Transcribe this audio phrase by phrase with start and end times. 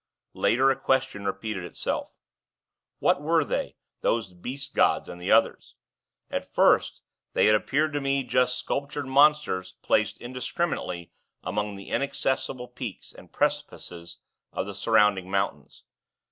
[0.33, 2.15] Later, a question repeated itself.
[2.97, 5.75] What were they, those Beast gods, and the others?
[6.31, 7.01] At first,
[7.33, 11.11] they had appeared to me just sculptured Monsters placed indiscriminately
[11.43, 14.17] among the inaccessible peaks and precipices
[14.51, 15.83] of the surrounding mountains.